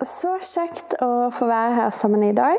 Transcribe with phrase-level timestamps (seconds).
[0.00, 2.56] Så kjekt å få være her sammen i dag.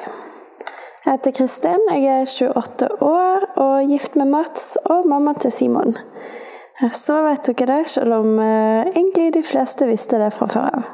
[1.01, 5.97] Jeg heter Kristin, jeg er 28 år og gift med Mats og mamma til Simon.
[6.93, 10.91] Så vet dere det, selv om eh, egentlig de fleste visste det fra før av.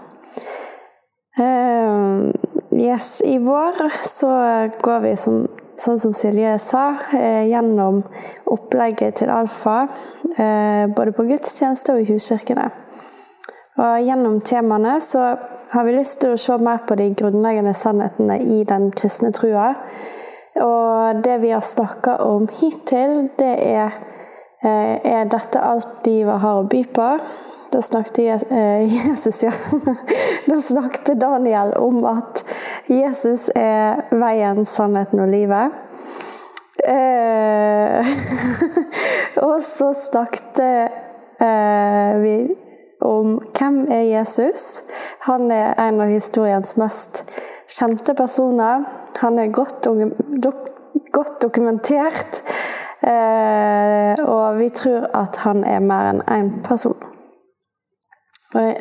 [1.44, 2.32] Eh,
[2.80, 4.32] yes, I vår så
[4.88, 5.44] går vi, som,
[5.76, 8.06] sånn som Silje sa, eh, gjennom
[8.56, 9.82] opplegget til Alfa.
[10.38, 12.72] både på gudstjeneste og i huskirkene.
[13.78, 15.36] Og gjennom temaene så
[15.70, 19.74] har vi lyst til å se mer på de grunnleggende sannhetene i den kristne trua.
[20.64, 23.92] Og det vi har snakka om hittil, det er
[24.64, 27.10] eh, Er dette alt livet har å by på?
[27.72, 29.52] Da snakket eh, Jesus, ja.
[30.50, 32.44] Da snakket Daniel om at
[32.88, 35.76] Jesus er veien, sannheten og livet.
[36.88, 38.16] Eh,
[39.46, 40.64] og så snakket
[42.18, 42.38] vi
[43.02, 44.84] om hvem er Jesus.
[45.28, 47.24] Han er en av historiens mest
[47.70, 48.86] kjente personer.
[49.22, 49.88] Han er godt,
[51.12, 52.42] godt dokumentert.
[53.02, 56.98] Eh, og vi tror at han er mer enn én person.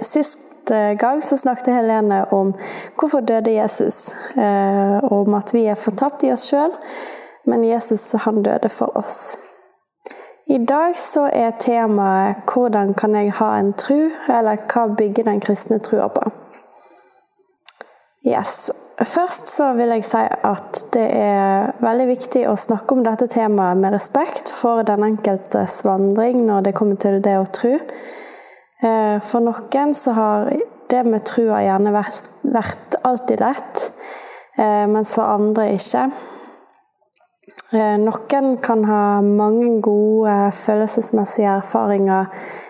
[0.03, 2.55] Sist eh, gang så snakket Helene om
[2.97, 4.15] hvorfor døde Jesus.
[4.37, 6.73] Eh, og om at vi er fortapt i oss sjøl,
[7.47, 9.37] men Jesus han døde for oss.
[10.47, 15.41] I dag så er temaet 'Hvordan kan jeg ha en tru?' eller 'Hva bygger den
[15.41, 16.31] kristne trua på?'
[18.27, 18.71] Yes.
[18.99, 23.77] Først så vil jeg si at det er veldig viktig å snakke om dette temaet
[23.77, 27.75] med respekt for den enkeltes vandring når det kommer til det å tro.
[28.83, 30.53] Eh, For noen så har
[30.91, 33.93] det med trua gjerne vært, vært alltid lett,
[34.59, 36.11] eh, mens for andre ikke.
[37.75, 42.29] Eh, Noen kan ha mange gode følelsesmessige erfaringer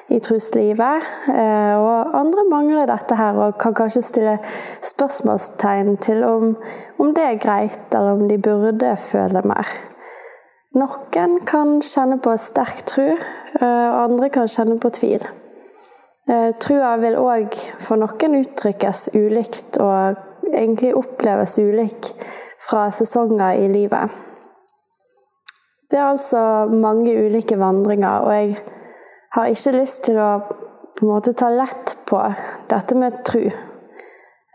[0.08, 4.38] i troslivet, eh, og andre mangler dette her og kan kanskje stille
[4.80, 6.54] spørsmålstegn til om,
[6.98, 9.69] om det er greit, eller om de burde føle mer.
[10.80, 15.26] Noen kan kjenne på sterk tro, eh, og andre kan kjenne på tvil.
[16.58, 20.16] Trua vil òg for noen uttrykkes ulikt og
[20.50, 22.08] egentlig oppleves ulik
[22.58, 24.25] fra sesonger i livet.
[25.91, 28.56] Det er altså mange ulike vandringer, og jeg
[29.36, 30.30] har ikke lyst til å
[30.97, 32.19] på en måte ta lett på
[32.70, 33.44] dette med tru.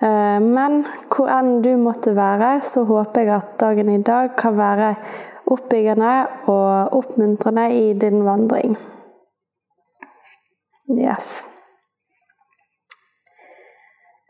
[0.02, 0.81] Eh, Men
[1.14, 4.96] hvor enn du måtte være, så håper jeg at dagen i dag kan være
[5.52, 6.16] oppbyggende
[6.50, 8.75] og oppmuntrende i din vandring.
[10.90, 11.46] Yes.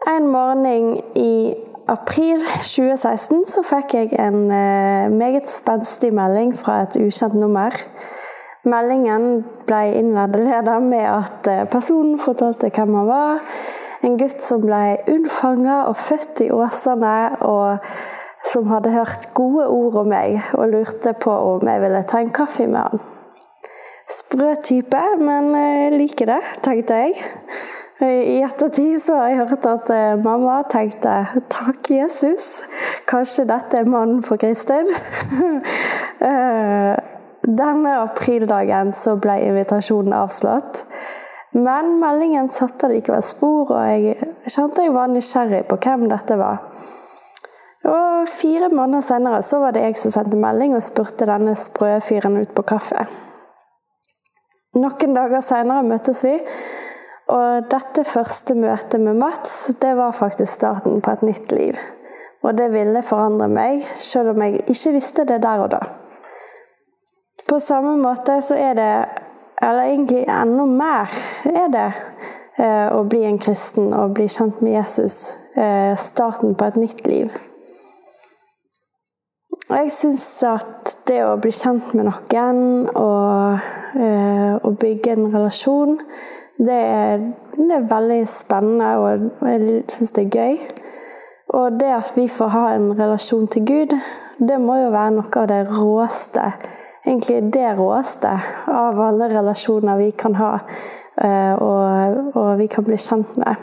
[0.07, 1.55] En morgen i
[1.91, 7.75] april 2016 så fikk jeg en eh, meget spenstig melding fra et ukjent nummer.
[8.63, 13.41] Meldingen ble innledet med at eh, personen fortalte hvem han var.
[14.05, 17.83] En gutt som ble unnfanga og født i Åsane, og
[18.47, 22.33] som hadde hørt gode ord om meg og lurte på om jeg ville ta en
[22.33, 23.03] kaffe med han.
[24.11, 25.53] Sprø type, men
[25.93, 27.21] liker det, tenkte jeg.
[28.01, 31.11] I ettertid så har jeg hørt at eh, mamma tenkte
[31.53, 32.63] 'takk, Jesus'.
[33.05, 34.89] Kanskje dette er mannen for Kristin.
[36.21, 36.97] Eh,
[37.41, 40.83] Denne aprildagen så ble invitasjonen avslått.
[41.57, 46.61] Men meldingen satte likevel spor, og jeg kjente jeg var nysgjerrig på hvem dette var.
[47.89, 51.95] Og Fire måneder senere så var det jeg som sendte melding og spurte denne sprø
[52.05, 53.07] fyren ut på kaffe.
[54.77, 56.35] Noen dager senere møttes vi,
[57.31, 61.79] og dette første møtet med Mats det var faktisk starten på et nytt liv.
[62.41, 65.81] Og det ville forandre meg, selv om jeg ikke visste det der og da.
[67.47, 68.93] På samme måte så er det,
[69.61, 71.13] eller egentlig enda mer,
[71.45, 71.87] er det
[72.57, 75.35] eh, å bli en kristen og bli kjent med Jesus.
[75.55, 77.31] Eh, starten på et nytt liv.
[79.69, 83.61] Og jeg syns at det å bli kjent med noen og,
[84.01, 84.09] å
[84.61, 85.99] og bygge en relasjon,
[86.61, 87.23] det er,
[87.57, 90.59] det er veldig spennende, og jeg syns det er gøy.
[91.57, 93.95] Og det at vi får ha en relasjon til Gud,
[94.39, 96.53] det må jo være noe av det råeste
[97.01, 98.29] Egentlig det råeste
[98.69, 100.51] av alle relasjoner vi kan ha,
[101.17, 103.55] eh, og, og vi kan bli kjent med.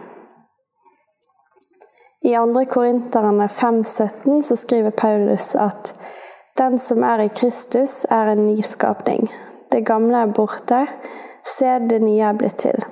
[2.26, 2.64] I 2.
[2.72, 5.94] Korinterne 5,17 så skriver Paulus at
[6.58, 9.30] den som er i Kristus, er en nyskapning.
[9.72, 10.80] Det gamle er borte,
[11.46, 12.85] se det nye er blitt til.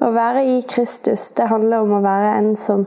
[0.00, 2.84] Å være i Kristus, det handler om å være en som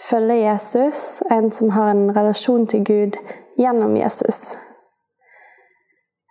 [0.00, 3.16] følger Jesus, en som har en relasjon til Gud
[3.56, 4.58] gjennom Jesus.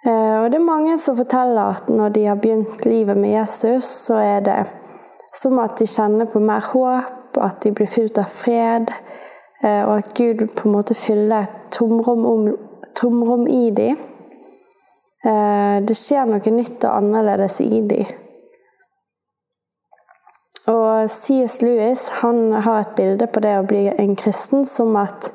[0.05, 3.89] Eh, og det er mange som forteller at når de har begynt livet med Jesus,
[4.07, 4.59] så er det
[5.35, 8.93] som at de kjenner på mer håp, at de blir fylt av fred,
[9.63, 12.47] eh, og at Gud på en måte fyller et tomrom, om,
[12.97, 13.97] tomrom i dem.
[15.25, 18.07] Eh, det skjer noe nytt og annerledes i dem.
[20.69, 21.61] Og C.S.
[21.63, 25.31] Lewis han har et bilde på det å bli en kristen som at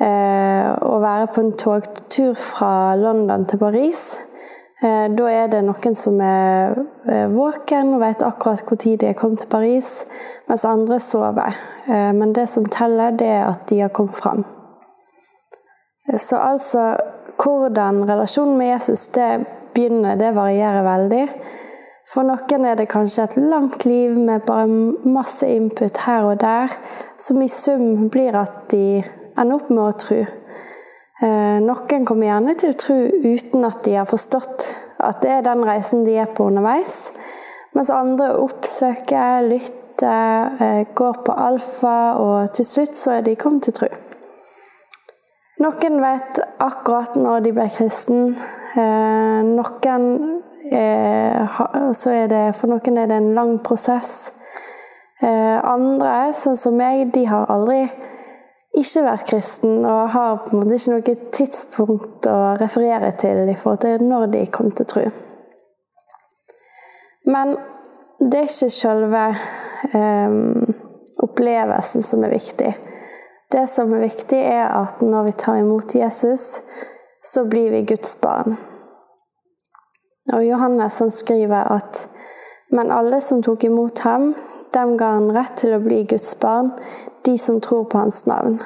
[0.00, 4.04] eh, å være på en togtur fra London til Paris
[4.80, 9.18] eh, Da er det noen som er eh, våken og vet akkurat tid de er
[9.18, 9.92] kommet til Paris,
[10.48, 11.60] mens andre sover.
[11.86, 14.46] Eh, men det som teller, det er at de har kommet fram.
[16.08, 16.94] Eh, så altså
[17.42, 19.44] Hvordan relasjonen med Jesus det
[19.74, 21.24] begynner, det varierer veldig.
[22.12, 24.68] For noen er det kanskje et langt liv med bare
[25.08, 26.74] masse input her og der,
[27.18, 29.00] som i sum blir at de
[29.38, 30.20] ender opp med å tro.
[31.22, 34.72] Eh, noen kommer gjerne til å tro uten at de har forstått
[35.02, 37.12] at det er den reisen de er på underveis,
[37.72, 43.70] mens andre oppsøker, lytter, eh, går på alfa, og til slutt så er de kommet
[43.70, 43.92] til tro.
[45.62, 48.32] Noen vet akkurat når de ble kristen.
[48.76, 50.06] Eh, noen
[51.92, 54.32] så er det For noen er det en lang prosess.
[55.22, 57.82] Andre, sånn som meg, de har aldri
[58.72, 63.56] ikke vært kristen og har på en måte ikke noe tidspunkt å referere til i
[63.58, 65.04] forhold til når de kom til tro.
[67.28, 67.56] Men
[68.18, 69.26] det er ikke selve
[69.92, 70.72] um,
[71.22, 72.72] opplevelsen som er viktig.
[73.52, 76.62] Det som er viktig, er at når vi tar imot Jesus,
[77.24, 78.56] så blir vi Guds barn.
[80.32, 82.06] Og Johannes han skriver at
[82.72, 84.34] men alle som tok imot ham,
[84.72, 86.70] dem ga han rett til å bli Guds barn,
[87.26, 88.56] de som tror på hans navn.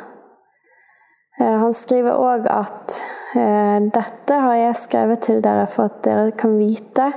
[1.40, 3.00] Eh, han skriver òg at
[3.34, 7.10] eh, dette har jeg skrevet til dere for at dere kan vite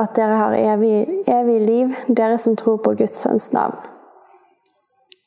[0.00, 3.76] at dere har evig, evig liv, dere som tror på Guds sønns navn.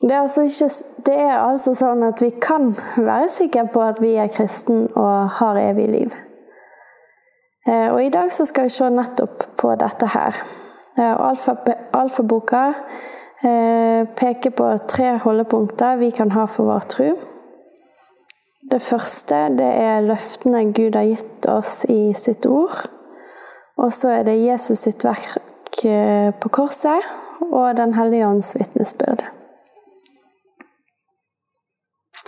[0.04, 0.68] Det er, altså ikke,
[1.06, 5.30] det er altså sånn at vi kan være sikre på at vi er kristen og
[5.38, 6.16] har evig liv.
[7.64, 10.36] Eh, og I dag så skal vi se nettopp på dette her.
[10.94, 12.66] Alfaboka
[13.44, 17.08] peker på tre holdepunkter vi kan ha for vår tro.
[18.70, 22.86] Det første det er løftene Gud har gitt oss i sitt ord.
[23.76, 27.12] Og så er det Jesus sitt verk eh, på korset
[27.50, 29.26] og Den hellige ånds vitnesbyrd.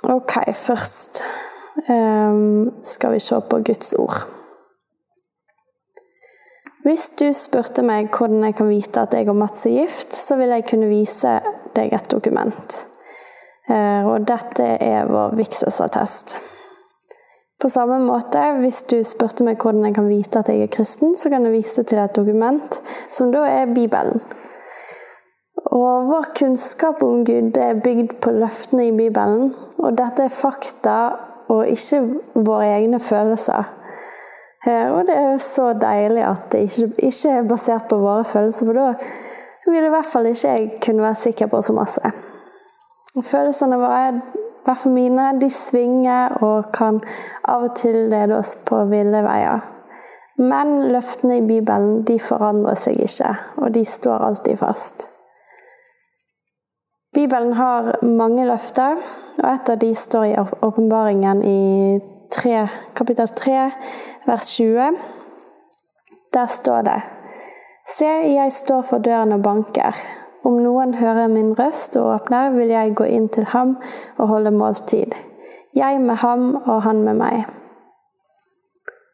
[0.06, 1.24] Ok, først
[1.88, 4.20] um, skal vi se på Guds ord.
[6.86, 10.36] Hvis du spurte meg hvordan jeg kan vite at jeg og Mats er gift, så
[10.38, 11.32] vil jeg kunne vise
[11.74, 12.78] deg et dokument.
[13.66, 16.36] Uh, og dette er vår vigselsattest.
[17.58, 21.16] På samme måte, hvis du spurte meg hvordan jeg kan vite at jeg er kristen,
[21.18, 24.22] så kan jeg vise til et dokument, som da er Bibelen.
[25.76, 29.50] Og vår kunnskap om Gud er bygd på løftene i Bibelen.
[29.78, 30.98] Og dette er fakta
[31.52, 32.00] og ikke
[32.46, 33.66] våre egne følelser.
[34.66, 36.64] Eh, og det er så deilig at det
[36.96, 38.94] ikke er basert på våre følelser, for da
[39.66, 42.12] vil i hvert fall ikke jeg kunne være sikker på så masse.
[43.16, 47.02] Følelsene våre, i hvert fall mine, de svinger og kan
[47.44, 49.60] av og til lede oss på ville veier.
[50.36, 55.08] Men løftene i Bibelen de forandrer seg ikke, og de står alltid fast.
[57.16, 58.98] Bibelen har mange løfter,
[59.38, 62.00] og et av de står i åpenbaringen i
[62.36, 62.66] 3,
[62.98, 63.54] kapittel 3,
[64.26, 64.98] vers 20.
[66.36, 66.98] Der står det
[67.88, 69.96] Se, jeg står for døren og banker.
[70.44, 73.78] Om noen hører min røst og åpner, vil jeg gå inn til ham
[74.18, 75.16] og holde måltid.
[75.76, 77.46] Jeg med ham og han med meg.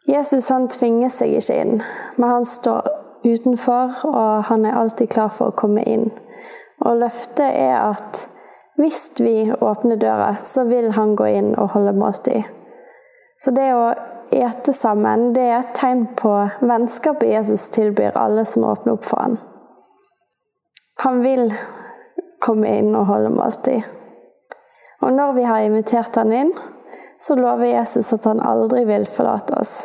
[0.09, 1.79] Jesus han tvinger seg ikke inn,
[2.17, 2.91] men han står
[3.23, 6.11] utenfor, og han er alltid klar for å komme inn.
[6.83, 8.27] Og løftet er at
[8.81, 12.43] hvis vi åpner døra, så vil han gå inn og holde måltid.
[13.39, 13.93] Så det å
[14.33, 16.33] ete sammen, det er et tegn på
[16.65, 19.37] vennskapet Jesus tilbyr alle som åpner opp for ham.
[21.05, 21.53] Han vil
[22.43, 23.83] komme inn og holde måltid.
[25.03, 26.53] Og når vi har invitert han inn,
[27.21, 29.77] så lover Jesus at han aldri vil forlate oss.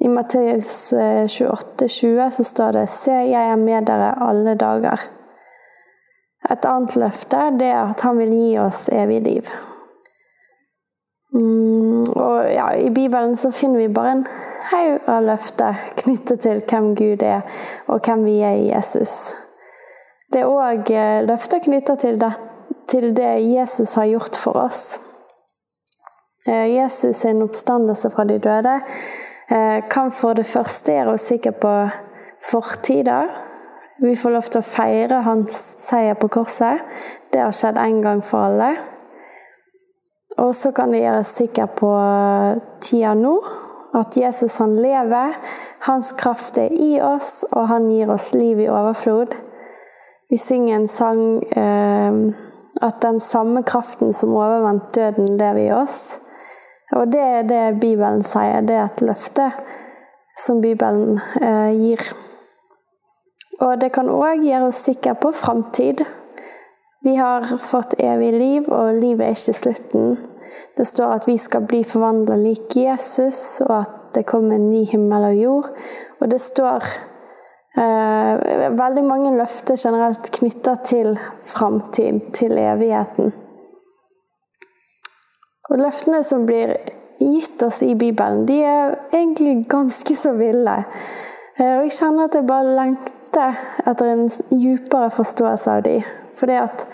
[0.00, 5.02] I Matteus 28, eh, 20 så står det Se, jeg er med dere alle dager.
[6.50, 9.50] Et annet løfte det er at han vil gi oss evig liv.
[11.32, 14.24] Mm, og ja, I Bibelen så finner vi bare en
[14.70, 17.44] haug av løfter knyttet til hvem Gud er,
[17.86, 19.34] og hvem vi er i Jesus.
[20.30, 22.32] Det er òg eh, løfter knyttet til det,
[22.90, 24.82] til det Jesus har gjort for oss.
[26.46, 28.76] Eh, Jesus sin oppstandelse fra de døde
[29.50, 31.74] eh, kan for det første gjøre oss sikre på
[32.50, 33.22] fortida.
[34.02, 36.80] Vi får lov til å feire hans seier på korset.
[37.32, 38.70] Det har skjedd en gang for alle.
[40.40, 41.90] Og så kan det gjøre sikre på
[42.80, 43.34] tida nå.
[44.00, 45.34] At Jesus han lever.
[45.84, 49.34] Hans kraft er i oss, og han gir oss liv i overflod.
[50.30, 51.22] Vi synger en sang
[51.58, 52.18] eh,
[52.80, 56.00] at den samme kraften som overvant døden, lever i oss.
[56.96, 58.64] Og det er det Bibelen sier.
[58.64, 59.50] Det er et løfte
[60.40, 62.12] som Bibelen eh, gir.
[63.60, 66.00] Og det kan òg gjøre oss sikre på framtid.
[67.04, 70.16] Vi har fått evig liv, og livet er ikke slutten.
[70.76, 74.84] Det står at vi skal bli forvandla lik Jesus, og at det kommer en ny
[74.88, 75.68] himmel og jord.
[76.20, 76.88] Og det står
[77.80, 81.14] eh, veldig mange løfter generelt knytta til
[81.52, 83.32] framtid, til evigheten.
[85.70, 86.74] Og løftene som blir
[87.20, 90.80] gitt oss i Bibelen, de er egentlig ganske så ville.
[91.60, 96.00] Eh, og jeg kjenner at jeg bare lengter etter en djupere forståelse av de.
[96.38, 96.86] Fordi at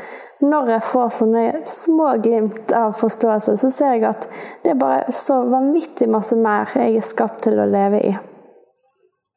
[0.44, 4.28] når jeg får sånne små glimt av forståelse, så ser jeg at
[4.64, 8.12] det er bare så vanvittig masse mer jeg er skapt til å leve i.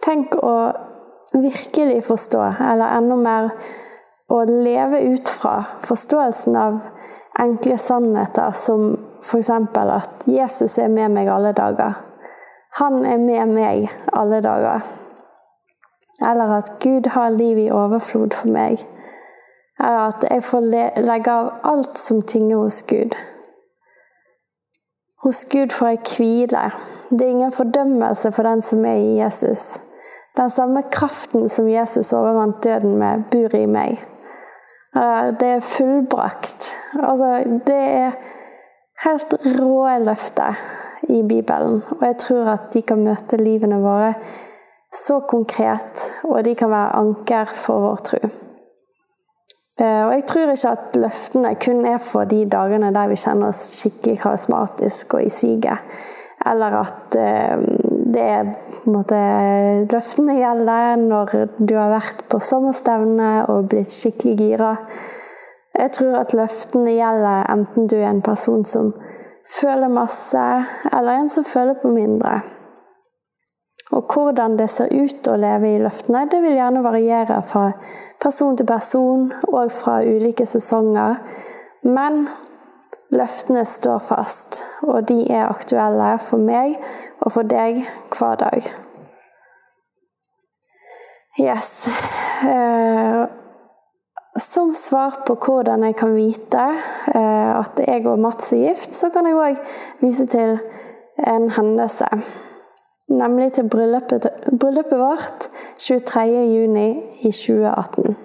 [0.04, 0.56] Tenk å
[1.34, 3.50] virkelig forstå, eller enda mer
[4.30, 6.80] å leve ut fra forståelsen av
[7.40, 8.92] enkle sannheter som
[9.24, 9.50] f.eks.
[9.50, 11.96] at Jesus er med meg alle dager.
[12.80, 14.84] Han er med meg alle dager.
[16.22, 18.82] Eller at Gud har liv i overflod for meg
[19.80, 20.66] er at jeg får
[21.02, 23.16] legge av alt som tynger hos Gud.
[25.24, 26.64] Hos Gud får jeg hvile.
[27.10, 29.80] Det er ingen fordømmelse for den som er i Jesus.
[30.38, 34.04] Den samme kraften som Jesus overvant døden med, bor i meg.
[35.40, 36.72] Det er fullbrakt.
[37.00, 38.12] Altså, det er
[39.04, 40.60] helt rå løfter
[41.10, 41.84] i Bibelen.
[42.00, 44.14] Og jeg tror at de kan møte livene våre
[44.94, 48.22] så konkret, og de kan være anker for vår tro.
[49.80, 53.54] Eh, og jeg tror ikke at løftene kun er for de dagene der vi kjenner
[53.54, 55.94] oss skikkelig karismatiske og i siget.
[56.50, 57.62] Eller at eh,
[58.14, 59.22] det er på en måte
[59.92, 64.74] Løftene gjelder når du har vært på sommerstevne og blitt skikkelig gira.
[65.80, 68.92] Jeg tror at løftene gjelder enten du er en person som
[69.50, 70.46] føler masse,
[70.92, 72.42] eller en som føler på mindre.
[73.92, 77.72] Og hvordan det ser ut å leve i løftene, det vil gjerne variere fra
[78.22, 81.18] person til person og fra ulike sesonger.
[81.88, 82.28] Men
[83.10, 86.78] løftene står fast, og de er aktuelle for meg
[87.24, 87.82] og for deg
[88.14, 88.70] hver dag.
[91.40, 91.88] Yes.
[92.46, 93.24] Eh,
[94.40, 96.66] som svar på hvordan jeg kan vite
[97.16, 99.64] eh, at jeg og Mats er gift, så kan jeg òg
[100.04, 100.60] vise til
[101.28, 102.08] en hendelse
[103.10, 104.28] nemlig til bryllupet,
[104.60, 105.50] bryllupet vårt
[105.80, 108.18] 23.6 i 2018.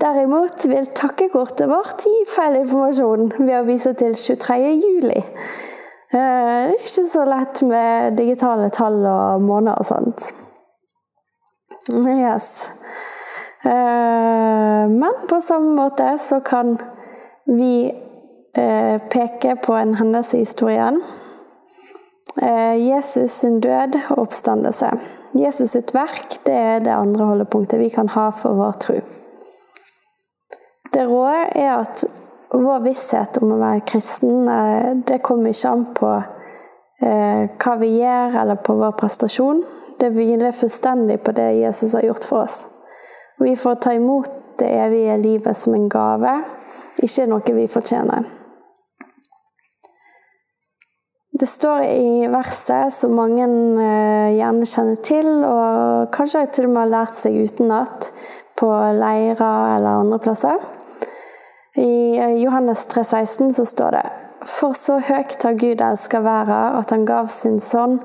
[0.00, 5.12] Derimot vil takkekortet vårt gi feil informasjon ved å vise til 23.07.
[5.12, 5.22] Eh,
[6.10, 10.32] det er ikke så lett med digitale tall og måneder og sånt.
[11.94, 12.68] Yes.
[13.62, 16.76] Eh, men på samme måte så kan
[17.46, 17.86] vi
[18.58, 21.00] eh, peke på en hendelse i historien
[22.36, 24.90] Jesus sin død og oppstandelse.
[25.36, 28.98] Jesus sitt verk det er det andre holdepunktet vi kan ha for vår tro.
[30.92, 32.04] Det råde er at
[32.54, 37.90] vår visshet om å være kristen eh, det kommer ikke an på eh, hva vi
[37.98, 39.64] gjør, eller på vår prestasjon.
[40.00, 42.66] Det hviler fullstendig på det Jesus har gjort for oss.
[43.40, 46.32] Vi får ta imot det evige livet som en gave,
[47.04, 48.24] ikke noe vi fortjener.
[51.38, 56.80] Det står i verset, som mange eh, gjerne kjenner til, og kanskje til og med
[56.80, 58.08] har lært seg utenat
[58.56, 60.62] på leirer eller andre plasser.
[61.76, 64.04] I eh, Johannes 3,16 så står det
[64.48, 68.00] For så høyt har Gud elska verden, at han gav sin sønn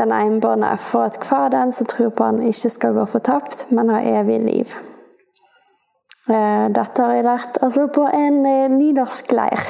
[0.00, 3.94] den enbårne, for at hver den som tror på han, ikke skal gå fortapt, men
[3.94, 4.76] ha evig liv.
[6.26, 8.42] Eh, dette har jeg lært altså på en
[8.74, 9.66] nynorsk leir.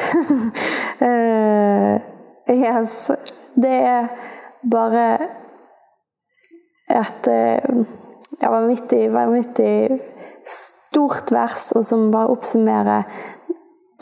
[2.51, 3.11] Yes.
[3.55, 4.09] Det er
[4.63, 5.07] bare
[6.91, 7.79] et eh,
[8.41, 9.99] ja, vanvittig, vanvittig
[10.47, 13.09] stort vers, og som bare oppsummerer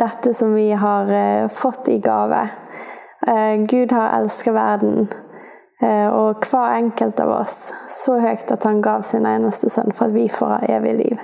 [0.00, 2.42] dette som vi har eh, fått i gave.
[3.26, 5.08] Eh, Gud har elsket verden
[5.84, 7.56] og hver enkelt av oss
[7.92, 11.18] så høyt at han gav sin eneste sønn for at vi får ha evig liv.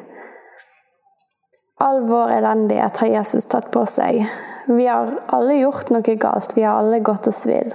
[1.80, 4.26] All vår elendighet har Jesus tatt på seg.
[4.66, 6.56] Vi har alle gjort noe galt.
[6.56, 7.72] Vi har alle gått oss vill.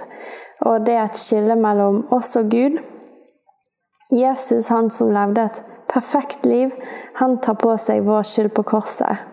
[0.64, 2.78] Og det er et skille mellom oss og Gud.
[4.12, 6.70] Jesus, han som levde et perfekt liv,
[7.14, 9.24] han tar på seg vår skyld på korset.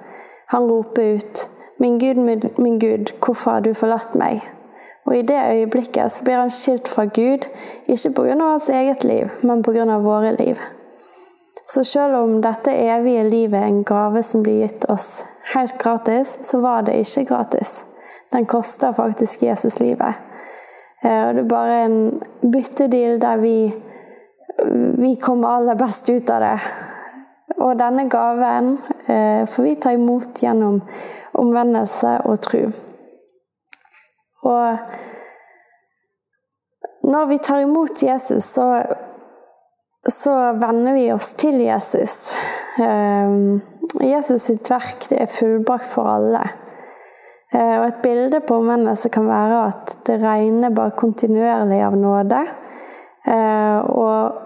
[0.53, 2.17] Han roper ut, 'Min Gud,
[2.57, 4.41] min Gud, hvorfor har du forlatt meg?'
[5.05, 7.45] Og i det øyeblikket så blir han skilt fra Gud,
[7.87, 8.37] ikke pga.
[8.39, 9.97] hans eget liv, men pga.
[9.99, 10.61] våre liv.
[11.67, 16.37] Så selv om dette evige livet er en gave som blir gitt oss helt gratis,
[16.47, 17.85] så var det ikke gratis.
[18.31, 20.21] Den koster faktisk Jesus livet.
[21.03, 21.97] Eh, og det er bare en
[22.51, 23.57] byttedeal der vi
[24.97, 26.59] vi kommer aller best ut av det.
[27.57, 30.81] Og denne gaven eh, får vi ta imot gjennom
[31.33, 32.63] omvendelse og tro.
[34.43, 34.77] Og
[37.03, 38.83] når vi tar imot Jesus, så,
[40.07, 42.35] så venner vi oss til Jesus.
[42.79, 43.37] Eh,
[44.03, 46.43] Jesus sitt verk det er fullbrakt for alle.
[47.53, 52.41] Eh, og et bilde på omvendelse kan være at det regner bare kontinuerlig av nåde.
[53.23, 54.43] Og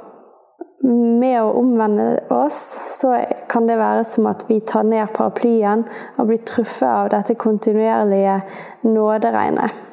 [0.88, 2.60] med å omvende oss,
[3.00, 3.16] så
[3.50, 5.86] kan det være som at vi tar ned paraplyen
[6.18, 8.40] og blir truffet av dette kontinuerlige
[8.86, 9.84] nåderegnet.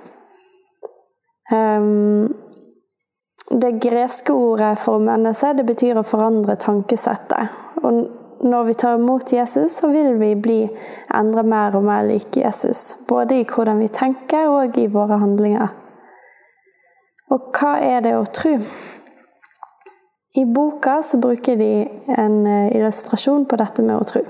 [1.52, 2.34] Um,
[3.50, 7.52] det greske ordet for omvendelse det betyr å forandre tankesettet.
[7.82, 8.04] Og
[8.44, 10.58] når vi tar imot Jesus, så vil vi bli
[11.14, 12.98] endre mer og mer like Jesus.
[13.08, 15.72] Både i hvordan vi tenker, og i våre handlinger.
[17.32, 18.58] Og hva er det å tro?
[20.36, 21.72] I boka så bruker de
[22.18, 24.24] en eh, illustrasjon på dette med å tro.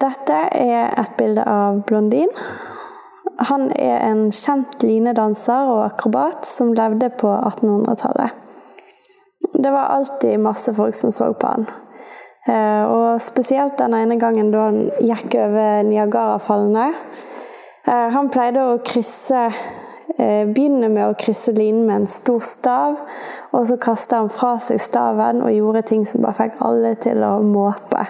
[0.00, 2.30] Dette er et bilde av Blondin.
[3.50, 8.36] Han er en kjent linedanser og akrobat som levde på 1800-tallet.
[9.52, 11.66] Det var alltid masse folk som så på han.
[12.50, 16.88] Eh, og spesielt den ene gangen da han gikk over Niagarafallene.
[17.86, 19.50] Eh, han pleide å krysse
[20.20, 22.98] Begynne med å krysse linen med en stor stav,
[23.56, 27.22] og så kasta han fra seg staven og gjorde ting som bare fikk alle til
[27.24, 28.02] å måpe.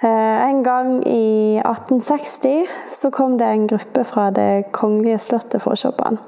[0.00, 5.74] Eh, en gang i 1860 så kom det en gruppe fra Det kongelige slottet for
[5.74, 6.20] å se på han.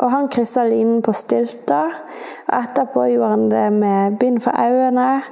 [0.00, 1.92] Og han kryssa linen på stylter.
[2.52, 5.22] Etterpå gjorde han det med bind for øynene.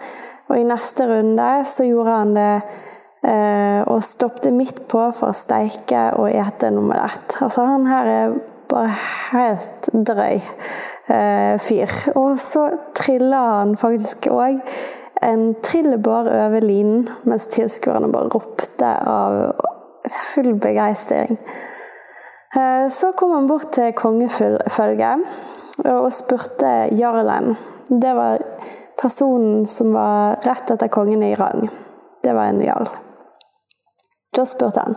[0.54, 2.50] Og i neste runde så gjorde han det
[3.26, 7.40] eh, og stoppet midt på for å steike og ete nummer ett.
[7.42, 8.36] Altså han her er
[8.70, 8.92] bare
[9.32, 11.90] helt drøy eh, fyr.
[12.14, 14.62] Og så triller han faktisk òg
[15.26, 19.40] en trillebår over linen, mens tilskuerne bare ropte av
[20.06, 21.34] full begeistring.
[22.54, 25.26] Eh, så kom han bort til kongefølget
[25.90, 27.56] og spurte jarlen.
[27.90, 28.38] Det var
[29.00, 31.68] personen som var rett etter kongen i rang.
[32.22, 32.88] Det var en jarl.
[34.35, 34.96] Da spurte han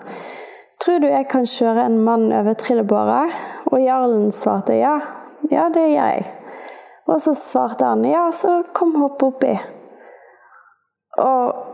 [0.78, 3.34] Tror du jeg kan kjøre en mann over trillebåret?
[3.72, 5.00] Og jarlen svarte ja.
[5.50, 6.28] Ja, det gjør jeg.
[7.08, 9.56] Og så svarte han ja, så kom hopp oppi.
[11.18, 11.66] Og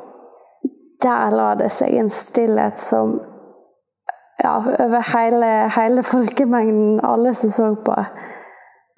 [1.04, 3.18] der la det seg en stillhet som
[4.44, 7.98] ja, over hele, hele folkemengden, alle som så på.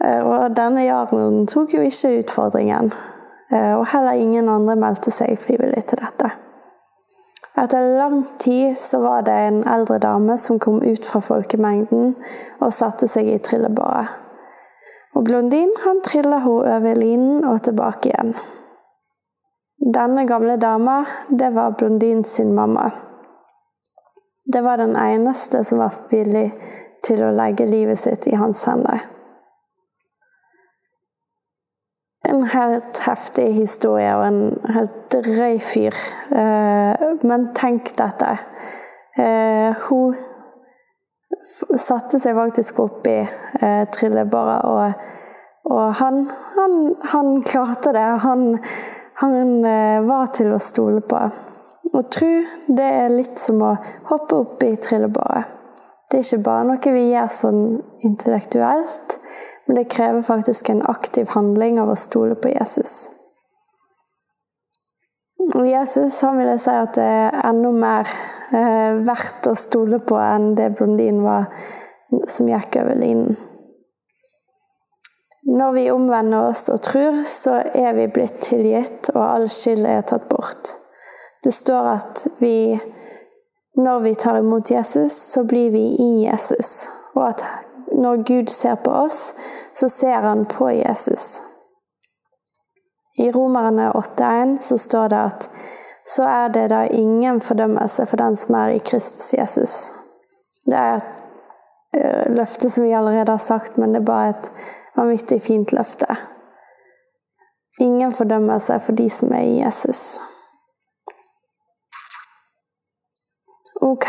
[0.03, 2.93] Eh, og denne jarlen tok jo ikke utfordringen.
[3.55, 6.31] Eh, og heller ingen andre meldte seg frivillig til dette.
[7.55, 12.15] Etter lang tid så var det en eldre dame som kom ut fra folkemengden
[12.59, 14.11] og satte seg i trillebåret.
[15.15, 18.35] Og Blondin han trilla hun over linen og tilbake igjen.
[19.95, 22.89] Denne gamle dama, det var Blondin sin mamma.
[24.45, 26.49] Det var den eneste som var villig
[27.07, 29.14] til å legge livet sitt i hans hender.
[32.35, 34.39] En helt heftig historie og en
[34.75, 35.95] helt drøy fyr.
[36.35, 38.35] Eh, men tenk dette.
[39.17, 40.15] Eh, hun
[41.79, 46.23] satte seg faktisk opp i trillebåra, trillebåret, og, og han,
[46.57, 46.77] han,
[47.13, 48.05] han, klarte det.
[48.25, 48.47] Han,
[49.21, 49.67] han
[50.07, 51.21] var til å stole på.
[51.95, 52.31] Å tro,
[52.67, 53.75] det er litt som å
[54.09, 55.53] hoppe opp i trillebåret.
[56.09, 57.61] Det er ikke bare noe vi gjør sånn
[58.05, 59.17] intellektuelt.
[59.65, 63.09] Men det krever faktisk en aktiv handling av å stole på Jesus.
[65.65, 68.09] Jesus han vil si at det er enda mer
[68.53, 71.49] eh, verdt å stole på enn det blondinen var
[72.29, 73.35] som gikk over linen.
[75.45, 80.01] Når vi omvender oss og tror, så er vi blitt tilgitt, og all skyld er
[80.09, 80.71] tatt bort.
[81.45, 82.73] Det står at vi,
[83.77, 86.87] når vi tar imot Jesus, så blir vi i Jesus.
[87.13, 87.45] Og at
[87.91, 89.35] når Gud ser på oss,
[89.75, 91.41] så ser han på Jesus.
[93.17, 95.49] I Romerne 8,1 så står det at
[96.07, 99.93] så er det da ingen fordømmelse for den som er i Kristus Jesus.
[100.65, 101.23] Det er et
[101.97, 104.51] eh, løfte som vi allerede har sagt, men det er bare et
[104.95, 106.15] vanvittig fint løfte.
[107.79, 110.19] Ingen fordømmelse for de som er i Jesus.
[113.81, 114.07] Ok,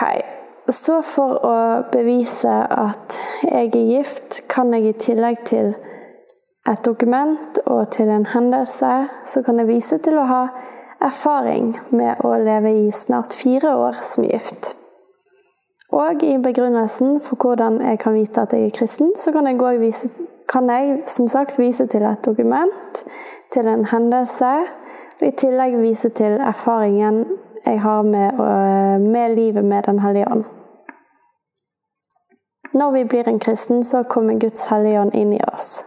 [0.71, 1.57] så for å
[1.93, 5.75] bevise at jeg er gift, kan jeg i tillegg til
[6.67, 8.93] et dokument og til en hendelse,
[9.25, 10.43] så kan jeg vise til å ha
[11.05, 14.75] erfaring med å leve i snart fire år som gift.
[15.93, 19.81] Og i begrunnelsen for hvordan jeg kan vite at jeg er kristen, så kan jeg,
[19.81, 20.11] vise,
[20.49, 23.05] kan jeg som sagt vise til et dokument,
[23.53, 24.53] til en hendelse,
[25.17, 27.25] og i tillegg vise til erfaringen
[27.67, 28.43] jeg har med,
[29.01, 30.45] med livet med Den hellige ånd.
[32.77, 35.85] Når vi blir en kristen, så kommer Guds hellige ånd inn i oss.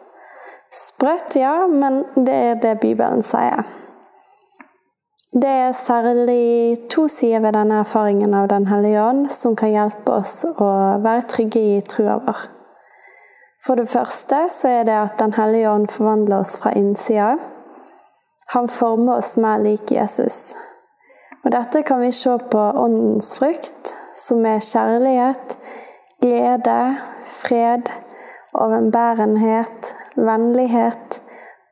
[0.74, 3.66] Sprøtt, ja, men det er det Bibelen sier.
[5.30, 10.16] Det er særlig to sider ved denne erfaringen av Den hellige ånd som kan hjelpe
[10.24, 10.70] oss å
[11.04, 12.48] være trygge i trua vår.
[13.62, 17.36] For det første så er det at Den hellige ånd forvandler oss fra innsida.
[18.56, 20.56] Han former oss mer lik Jesus.
[21.46, 25.58] Og dette kan vi se på åndens frukt, som er kjærlighet,
[26.22, 27.90] glede, fred,
[28.54, 31.22] overbærenhet, vennlighet,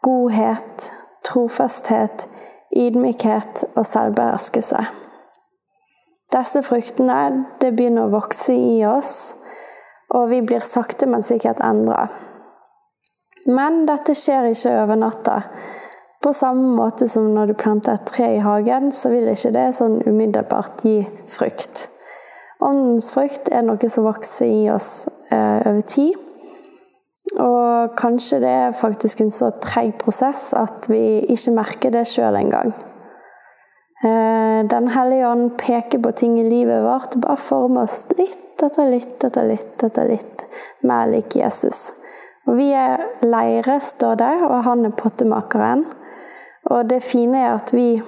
[0.02, 0.92] godhet,
[1.26, 2.30] trofasthet,
[2.78, 4.86] ydmykhet og selvbeherskelse.
[6.32, 9.36] Disse fruktene det begynner å vokse i oss,
[10.16, 12.08] og vi blir sakte, men sikkert endra.
[13.48, 15.42] Men dette skjer ikke over natta.
[16.24, 19.70] På samme måte som når du planter et tre i hagen, så vil ikke det
[19.78, 21.00] sånn umiddelbart gi
[21.32, 21.88] frukt.
[22.64, 26.16] Åndens frukt er noe som vokser i oss eh, over tid.
[27.38, 32.40] Og kanskje det er faktisk en så treg prosess at vi ikke merker det sjøl
[32.40, 32.74] engang.
[34.02, 38.64] Eh, Den hellige ånd peker på ting i livet vårt og bare former oss litt
[38.64, 40.48] etter litt etter litt etter litt
[40.82, 41.94] mer lik Jesus.
[42.48, 45.84] Og Vi er leire, står det, og han er pottemakeren.
[46.72, 48.00] Og det fine er at vi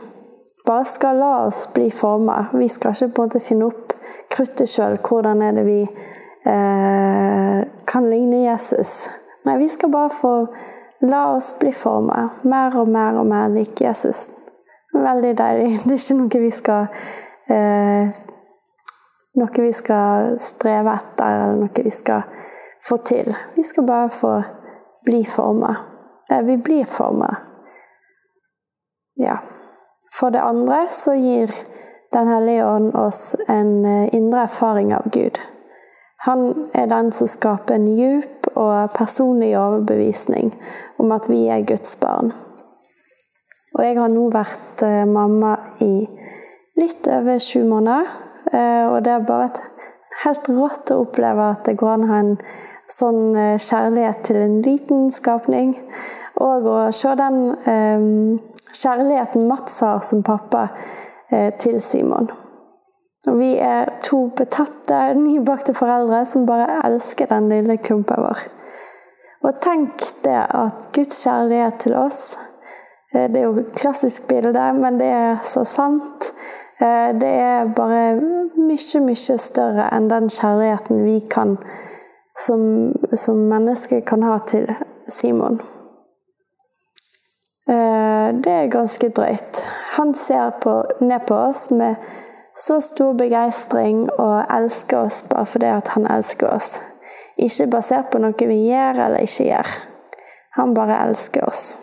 [0.69, 2.45] bare skal la oss bli forma.
[2.53, 3.95] Vi skal ikke på en måte finne opp
[4.29, 4.99] kruttet sjøl.
[5.01, 9.09] Hvordan er det vi eh, kan ligne Jesus?
[9.49, 10.33] Nei, vi skal bare få
[11.09, 14.27] la oss bli forma mer og mer og mer lik Jesus.
[14.93, 15.71] Veldig deilig.
[15.87, 16.87] Det er ikke noe vi skal
[17.49, 18.25] eh,
[19.39, 22.25] Noe vi skal streve etter, eller noe vi skal
[22.83, 23.29] få til.
[23.55, 24.31] Vi skal bare få
[25.05, 25.77] bli forma.
[26.29, 27.29] Eh, vi blir forma.
[29.17, 29.37] Ja.
[30.13, 31.53] For det andre så gir
[32.13, 35.37] Den hellige ånd oss en eh, indre erfaring av Gud.
[36.25, 40.49] Han er den som skaper en djup og personlig overbevisning
[40.97, 42.33] om at vi er Guds barn.
[43.77, 45.53] Og jeg har nå vært eh, mamma
[45.85, 46.07] i
[46.81, 48.09] litt over sju måneder.
[48.57, 49.61] Eh, og det har bare vært
[50.25, 52.37] helt rått å oppleve at det går an å ha en
[52.89, 55.75] sånn kjærlighet til en liten skapning.
[56.41, 57.43] Og å se den
[58.73, 60.67] kjærligheten Mats har som pappa
[61.61, 62.29] til Simon.
[63.27, 68.45] Og vi er to betatte, nybakte foreldre som bare elsker den lille klumpen vår.
[69.43, 72.37] Og tenk det at Guds kjærlighet til oss
[73.13, 76.31] eh, Det er jo et klassisk bilde, men det er så sant.
[76.79, 81.57] Eh, det er bare mye, mye større enn den kjærligheten vi kan
[82.39, 84.67] som, som mennesker kan ha til
[85.07, 85.59] Simon.
[87.69, 89.61] Eh, det er ganske drøyt.
[89.97, 91.95] Han ser på, ned på oss med
[92.57, 96.79] så stor begeistring og elsker oss bare fordi han elsker oss.
[97.37, 99.69] Ikke basert på noe vi gjør eller ikke gjør.
[100.57, 101.77] Han bare elsker oss.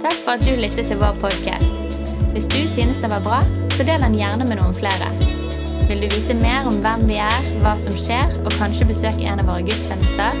[0.00, 1.84] Takk for at du lyttet til vår podkast.
[2.32, 3.42] Hvis du synes den var bra,
[3.76, 5.12] så del den gjerne med noen flere.
[5.88, 9.44] Vil du vite mer om hvem vi er, hva som skjer, og kanskje besøke en
[9.44, 10.40] av våre gudstjenester,